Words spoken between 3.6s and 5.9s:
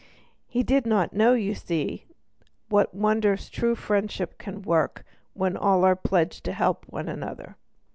friendship can work when all